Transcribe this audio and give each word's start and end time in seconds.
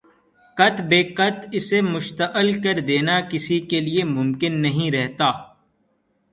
قت 0.57 0.75
بے 0.89 0.99
وقت 1.09 1.37
اسے 1.57 1.79
مشتعل 1.93 2.49
کر 2.63 2.77
دینا 2.89 3.15
کسی 3.31 3.59
کے 3.69 3.79
لیے 3.81 4.03
ممکن 4.17 4.51
نہیں 4.61 4.91
رہتا 4.91 5.29